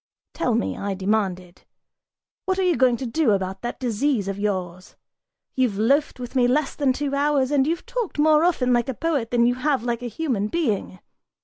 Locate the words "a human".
10.01-10.47